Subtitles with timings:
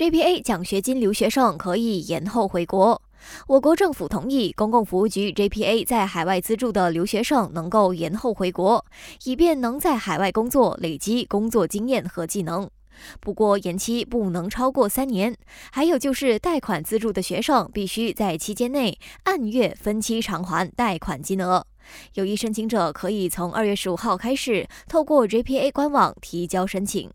[0.00, 3.02] JPA 奖学金留学生可以延后回国。
[3.46, 8.82] 我国政府同意公共服务局 JPA 在海外资助的留学生能够延后回国，
[9.24, 12.66] 以便能在海外工作，累积工作经验和技能。
[13.20, 15.36] 不过，延期不能超过三年。
[15.70, 21.62] 还有就是，贷款资助的学生必须在期间内按月分期偿还贷款金额。
[22.14, 27.10] 有意申请者可以从二月十五号开始，透过 JPA 官网提交申请。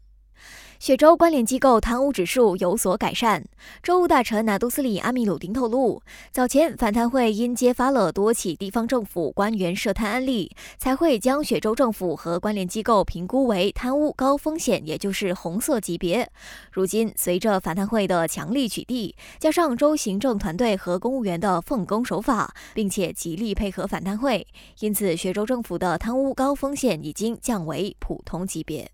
[0.78, 3.44] 雪州关联机构贪污指数有所改善。
[3.82, 16.30] 州务大臣拿督斯里阿米鲁丁透露，早前反贪会因揭发了多起地方政府官员涉贪案例，才会将雪州政府和关联机构评估为贪污高风险，也就是红色级别。
[16.72, 24.46] 如今，随着反贪会的强力取缔，加上州行政团队和公务员的奉公守法，并且极力配合反贪会，
[24.82, 28.92] 因此雪州政府的贪污高风险已经降为普通级别。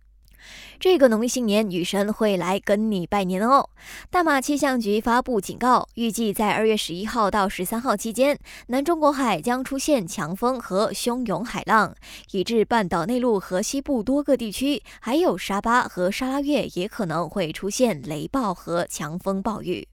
[0.80, 3.70] 这个农历新年，女神会来跟你拜年哦。
[4.10, 11.96] 大马气象局发布警告，预计在二月十一号到十三号期间，南中国海将出现强风和汹涌海浪，
[12.32, 19.88] 以致半岛内陆和西部多个地区，还有沙巴和沙拉越也可能会出现雷暴和强风暴雨。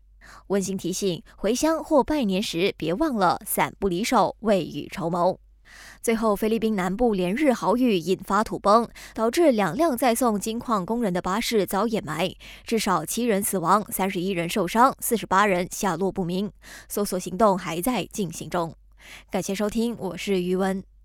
[0.49, 5.39] 温馨提醒：回乡或拜年时，别忘了伞不离手，未雨绸缪。
[6.03, 16.51] 最后，菲律宾南部连日豪雨引发土崩，导致两辆载送金矿工人的巴士遭掩埋，至少七人死亡，三十一人受伤，四十八人下落不明。
[16.89, 18.75] 搜索行动还在进行中。
[19.31, 20.98] 感谢收听，我是余文。